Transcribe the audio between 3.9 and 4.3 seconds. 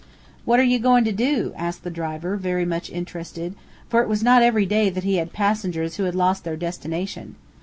it was